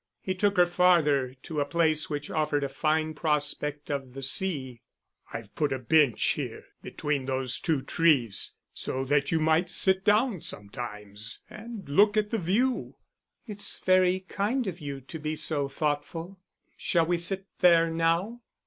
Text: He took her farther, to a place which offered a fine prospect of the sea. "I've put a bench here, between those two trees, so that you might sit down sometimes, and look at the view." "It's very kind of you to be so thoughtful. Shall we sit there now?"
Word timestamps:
He 0.19 0.33
took 0.33 0.57
her 0.57 0.65
farther, 0.65 1.35
to 1.43 1.59
a 1.59 1.65
place 1.65 2.09
which 2.09 2.31
offered 2.31 2.63
a 2.63 2.69
fine 2.69 3.13
prospect 3.13 3.91
of 3.91 4.15
the 4.15 4.23
sea. 4.23 4.81
"I've 5.31 5.53
put 5.53 5.71
a 5.71 5.77
bench 5.77 6.29
here, 6.29 6.65
between 6.81 7.27
those 7.27 7.59
two 7.59 7.83
trees, 7.83 8.55
so 8.73 9.05
that 9.05 9.31
you 9.31 9.39
might 9.39 9.69
sit 9.69 10.03
down 10.03 10.41
sometimes, 10.41 11.41
and 11.51 11.87
look 11.87 12.17
at 12.17 12.31
the 12.31 12.39
view." 12.39 12.95
"It's 13.45 13.77
very 13.77 14.21
kind 14.21 14.65
of 14.65 14.79
you 14.79 15.01
to 15.01 15.19
be 15.19 15.35
so 15.35 15.67
thoughtful. 15.67 16.39
Shall 16.75 17.05
we 17.05 17.17
sit 17.17 17.45
there 17.59 17.91
now?" 17.91 18.41